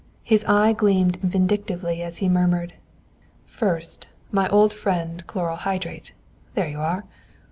[0.23, 2.73] His eye gleamed vindictively as he murmured:
[3.45, 6.13] "First, my old friend chloral hydrate
[6.55, 7.03] there you are.